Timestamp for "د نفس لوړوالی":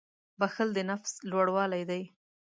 0.75-1.83